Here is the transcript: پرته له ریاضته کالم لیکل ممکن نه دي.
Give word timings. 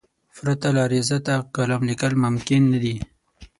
پرته 0.35 0.67
له 0.75 0.83
ریاضته 0.93 1.33
کالم 1.55 1.81
لیکل 1.89 2.13
ممکن 2.25 2.61
نه 2.71 2.79
دي. 2.83 2.95